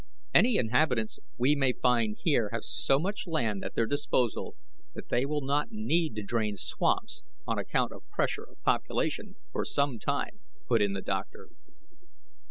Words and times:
"Any 0.33 0.55
inhabitants 0.55 1.19
we 1.37 1.55
may 1.55 1.73
find 1.73 2.17
here 2.19 2.49
have 2.51 2.63
so 2.63 2.97
much 2.97 3.27
land 3.27 3.63
at 3.63 3.75
their 3.75 3.85
disposal 3.85 4.55
that 4.95 5.09
they 5.09 5.27
will 5.27 5.41
not 5.45 5.71
need 5.71 6.15
to 6.15 6.23
drain 6.23 6.55
swamps 6.55 7.21
on 7.45 7.59
account 7.59 7.91
of 7.91 8.09
pressure 8.09 8.45
of 8.49 8.59
population 8.63 9.35
for 9.51 9.63
some 9.63 9.99
time," 9.99 10.39
put 10.67 10.81
in 10.81 10.93
the 10.93 11.03
doctor. 11.03 11.49